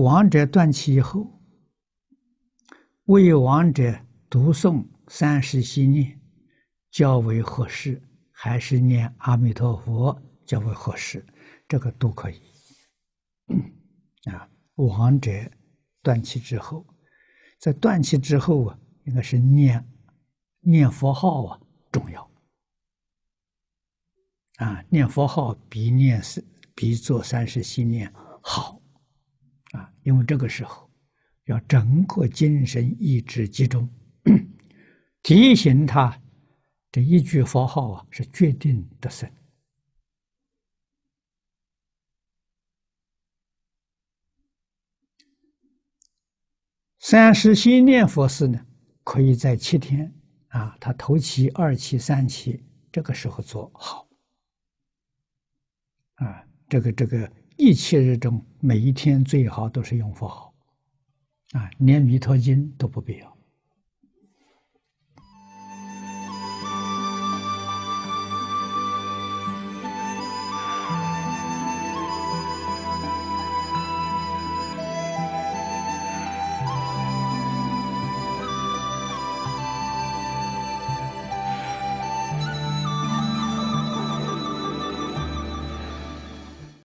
[0.00, 1.40] 亡者断气以后，
[3.04, 6.20] 为亡者读诵三世心念
[6.90, 8.02] 较为合适，
[8.32, 11.24] 还是念阿弥陀佛较为合适？
[11.68, 12.40] 这个都可以。
[14.24, 15.30] 啊，亡者
[16.02, 16.86] 断气之后，
[17.58, 19.86] 在断气之后啊，应该是念
[20.60, 21.60] 念佛号啊
[21.92, 22.30] 重要。
[24.56, 26.44] 啊，念佛号比念是
[26.74, 28.12] 比做三世心念
[28.42, 28.79] 好。
[30.02, 30.90] 因为这个时候
[31.44, 33.88] 要整个精神意志集中，
[35.22, 36.20] 提醒他
[36.90, 39.30] 这一句佛号啊是决定得胜。
[46.98, 48.66] 三世心念佛事呢，
[49.04, 50.14] 可以在七天
[50.48, 54.08] 啊，他头七、二七、三七这个时候做好。
[56.14, 57.30] 啊，这个这个。
[57.62, 60.52] 一切日中，每一天最好都是用佛号，
[61.52, 63.36] 啊，连弥陀经都不必要。